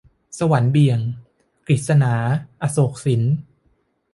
[0.39, 0.99] สวรรค์เบี่ยง-
[1.67, 2.13] กฤษณา
[2.61, 3.21] อโศกสิน